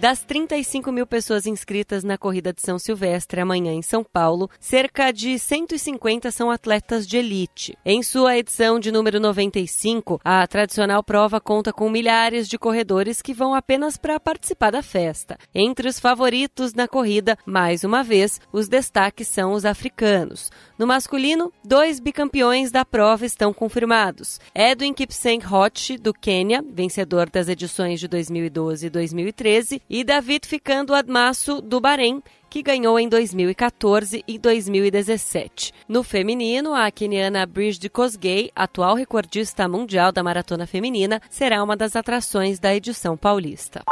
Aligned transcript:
Das 0.00 0.24
35 0.24 0.90
mil 0.90 1.06
pessoas 1.06 1.46
inscritas 1.46 2.02
na 2.02 2.16
corrida 2.16 2.54
de 2.54 2.62
São 2.62 2.78
Silvestre 2.78 3.38
amanhã 3.38 3.70
em 3.74 3.82
São 3.82 4.02
Paulo, 4.02 4.48
cerca 4.58 5.12
de 5.12 5.38
150 5.38 6.30
são 6.30 6.50
atletas 6.50 7.06
de 7.06 7.18
elite. 7.18 7.76
Em 7.84 8.02
sua 8.02 8.38
edição 8.38 8.80
de 8.80 8.90
número 8.90 9.20
95, 9.20 10.18
a 10.24 10.46
tradicional 10.46 11.04
prova 11.04 11.38
conta 11.38 11.70
com 11.70 11.90
milhares 11.90 12.48
de 12.48 12.56
corredores 12.56 13.20
que 13.20 13.34
vão 13.34 13.54
apenas 13.54 13.98
para 13.98 14.18
participar 14.18 14.70
da 14.70 14.82
festa. 14.82 15.36
Entre 15.54 15.86
os 15.86 16.00
favoritos 16.00 16.72
na 16.72 16.88
corrida, 16.88 17.36
mais 17.44 17.84
uma 17.84 18.02
vez, 18.02 18.40
os 18.50 18.68
destaques 18.68 19.28
são 19.28 19.52
os 19.52 19.66
africanos. 19.66 20.50
No 20.78 20.86
masculino, 20.86 21.52
dois 21.62 22.00
bicampeões 22.00 22.70
da 22.70 22.86
prova 22.86 23.26
estão 23.26 23.52
confirmados. 23.52 24.40
Edwin 24.54 24.94
Kipsang 24.94 25.44
Hotch, 25.46 25.98
do 25.98 26.14
Quênia, 26.14 26.64
vencedor 26.66 27.28
das 27.28 27.50
edições 27.50 28.00
de 28.00 28.08
2012 28.08 28.86
e 28.86 28.88
2013, 28.88 29.82
e 29.90 30.04
David 30.04 30.46
Ficando 30.46 30.94
Admasso, 30.94 31.60
do 31.60 31.80
Bahrein, 31.80 32.22
que 32.48 32.62
ganhou 32.62 32.98
em 32.98 33.08
2014 33.08 34.22
e 34.26 34.38
2017. 34.38 35.72
No 35.88 36.04
feminino, 36.04 36.72
a 36.72 36.88
queniana 36.92 37.44
Bridget 37.44 37.88
Kosgei, 37.88 38.52
atual 38.54 38.94
recordista 38.94 39.66
mundial 39.68 40.12
da 40.12 40.22
maratona 40.22 40.64
feminina, 40.64 41.20
será 41.28 41.62
uma 41.62 41.76
das 41.76 41.96
atrações 41.96 42.60
da 42.60 42.72
edição 42.74 43.16
paulista. 43.16 43.82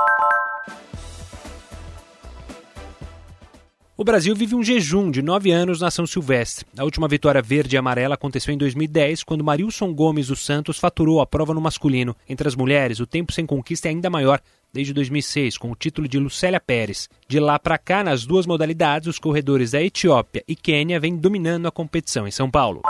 O 4.01 4.05
Brasil 4.05 4.33
vive 4.33 4.55
um 4.55 4.63
jejum 4.63 5.11
de 5.11 5.21
nove 5.21 5.51
anos 5.51 5.81
na 5.81 5.91
São 5.91 6.07
Silvestre. 6.07 6.65
A 6.79 6.85
última 6.85 7.09
vitória 7.09 7.43
verde 7.43 7.75
e 7.75 7.77
amarela 7.77 8.15
aconteceu 8.15 8.55
em 8.55 8.57
2010, 8.57 9.25
quando 9.25 9.43
Marilson 9.43 9.93
Gomes 9.93 10.29
dos 10.29 10.47
Santos 10.47 10.79
faturou 10.79 11.21
a 11.21 11.27
prova 11.27 11.53
no 11.53 11.61
masculino. 11.61 12.15
Entre 12.29 12.47
as 12.47 12.55
mulheres, 12.55 13.01
o 13.01 13.07
tempo 13.09 13.33
sem 13.33 13.45
conquista 13.45 13.89
é 13.89 13.91
ainda 13.91 14.09
maior, 14.09 14.41
desde 14.73 14.93
2006, 14.93 15.59
com 15.59 15.71
o 15.71 15.75
título 15.75 16.09
de 16.09 16.19
Lucélia 16.19 16.61
Pérez. 16.61 17.09
De 17.27 17.41
lá 17.41 17.59
para 17.59 17.79
cá, 17.79 18.03
nas 18.05 18.25
duas 18.25 18.47
modalidades, 18.47 19.09
os 19.09 19.19
corredores 19.19 19.73
da 19.73 19.83
Etiópia 19.83 20.45
e 20.47 20.55
Quênia 20.55 21.01
vêm 21.01 21.17
dominando 21.17 21.67
a 21.67 21.73
competição 21.73 22.27
em 22.27 22.31
São 22.31 22.51
Paulo. 22.51 22.83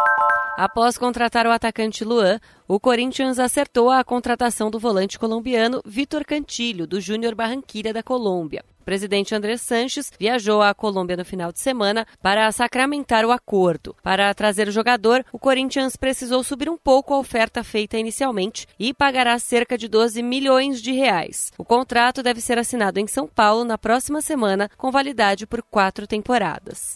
Após 0.59 0.99
contratar 0.99 1.47
o 1.47 1.53
atacante 1.53 2.05
Luan, 2.05 2.41
o 2.67 2.81
Corinthians 2.81 3.39
acertou 3.39 3.91
a 3.91 4.03
contratação 4.03 4.71
do 4.71 4.79
volante 4.79 5.17
colombiano 5.17 5.81
Vitor 5.87 6.25
Cantilho, 6.25 6.85
do 6.85 7.01
Júnior 7.01 7.37
Barranquilla 7.37 7.93
da 7.93 8.03
Colômbia. 8.03 8.65
Presidente 8.89 9.35
André 9.35 9.59
Sanches 9.59 10.11
viajou 10.19 10.63
à 10.63 10.73
Colômbia 10.73 11.15
no 11.15 11.23
final 11.23 11.53
de 11.53 11.61
semana 11.61 12.07
para 12.23 12.51
sacramentar 12.51 13.23
o 13.23 13.31
acordo. 13.31 13.95
Para 14.03 14.33
trazer 14.33 14.67
o 14.67 14.73
jogador, 14.73 15.23
o 15.31 15.39
Corinthians 15.39 15.95
precisou 15.95 16.43
subir 16.43 16.71
um 16.71 16.79
pouco 16.79 17.13
a 17.13 17.19
oferta 17.19 17.63
feita 17.63 17.99
inicialmente 17.99 18.67
e 18.79 18.95
pagará 18.95 19.39
cerca 19.39 19.77
de 19.77 19.89
12 19.89 20.23
milhões 20.23 20.81
de 20.81 20.93
reais. 20.93 21.53
O 21.59 21.67
contrato 21.67 22.23
deve 22.23 22.41
ser 22.41 22.57
assinado 22.57 22.99
em 22.99 23.07
São 23.07 23.27
Paulo 23.27 23.63
na 23.63 23.77
próxima 23.77 24.23
semana, 24.23 24.71
com 24.79 24.91
validade 24.91 25.47
por 25.47 25.63
quatro 25.63 26.07
temporadas. 26.07 26.95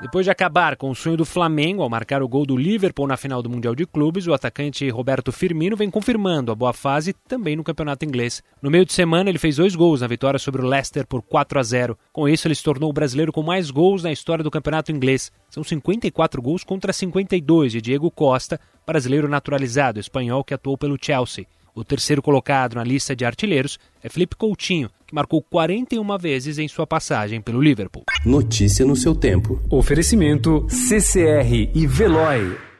Depois 0.00 0.26
de 0.26 0.30
acabar 0.30 0.76
com 0.76 0.90
o 0.90 0.94
sonho 0.94 1.16
do 1.16 1.24
Flamengo 1.24 1.82
ao 1.82 1.88
marcar 1.88 2.20
o 2.20 2.28
gol 2.28 2.44
do 2.44 2.56
Liverpool 2.56 3.06
na 3.06 3.16
final 3.16 3.40
do 3.40 3.48
Mundial 3.48 3.76
de 3.76 3.86
Clubes, 3.86 4.26
o 4.26 4.34
atacante 4.34 4.88
Roberto 4.90 5.30
Firmino 5.30 5.76
vem 5.76 5.88
confirmando 5.88 6.50
a 6.50 6.54
boa 6.54 6.72
fase 6.72 7.12
também 7.28 7.54
no 7.54 7.62
campeonato 7.62 8.04
inglês. 8.04 8.42
No 8.60 8.70
meio 8.70 8.84
de 8.84 8.92
semana, 8.92 9.30
ele 9.30 9.38
fez 9.38 9.56
dois 9.56 9.76
gols 9.76 10.00
na 10.00 10.08
vitória 10.08 10.38
sobre 10.38 10.60
o 10.60 10.66
Leicester 10.66 11.06
por 11.06 11.22
4 11.22 11.60
a 11.60 11.62
0. 11.62 11.98
Com 12.12 12.28
isso, 12.28 12.48
ele 12.48 12.56
se 12.56 12.62
tornou 12.64 12.90
o 12.90 12.92
brasileiro 12.92 13.32
com 13.32 13.42
mais 13.42 13.70
gols 13.70 14.02
na 14.02 14.10
história 14.10 14.42
do 14.42 14.50
campeonato 14.50 14.90
inglês. 14.90 15.30
São 15.48 15.62
54 15.62 16.42
gols 16.42 16.64
contra 16.64 16.92
52 16.92 17.72
de 17.72 17.80
Diego 17.80 18.10
Costa, 18.10 18.60
brasileiro 18.84 19.28
naturalizado 19.28 20.00
espanhol 20.00 20.42
que 20.42 20.54
atuou 20.54 20.76
pelo 20.76 20.98
Chelsea. 21.00 21.46
O 21.76 21.82
terceiro 21.82 22.22
colocado 22.22 22.74
na 22.74 22.84
lista 22.84 23.16
de 23.16 23.24
artilheiros 23.24 23.80
é 24.00 24.08
Felipe 24.08 24.36
Coutinho, 24.36 24.88
que 25.04 25.14
marcou 25.14 25.42
41 25.42 26.16
vezes 26.18 26.56
em 26.56 26.68
sua 26.68 26.86
passagem 26.86 27.40
pelo 27.40 27.60
Liverpool. 27.60 28.04
Notícia 28.24 28.86
no 28.86 28.94
seu 28.94 29.12
tempo. 29.12 29.60
Oferecimento 29.68 30.66
CCR 30.68 31.72
e 31.74 31.84
Veloy. 31.84 32.73